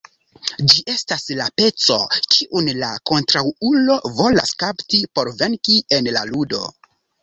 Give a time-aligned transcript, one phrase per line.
[0.71, 1.99] Ĝi estas la peco,
[2.37, 6.69] kiun la kontraŭulo volas kapti por venki en la ludo.